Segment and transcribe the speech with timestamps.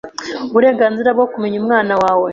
[0.49, 2.27] uburenganzira bwo kumenya umwana wawe